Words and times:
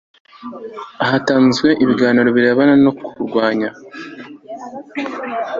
hatanzwe 1.09 1.67
ibiganiro 1.83 2.29
birebana 2.35 2.73
no 2.83 2.91
kurwanya 2.99 3.69